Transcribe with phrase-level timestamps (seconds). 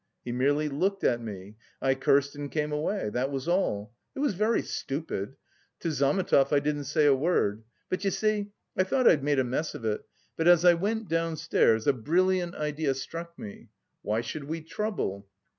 [0.25, 3.09] He merely looked at me, I cursed and came away.
[3.11, 3.93] That was all.
[4.15, 5.35] It was very stupid.
[5.81, 7.63] To Zametov I didn't say a word.
[7.87, 10.01] But, you see, I thought I'd made a mess of it,
[10.37, 13.69] but as I went downstairs a brilliant idea struck me:
[14.01, 15.27] why should we trouble?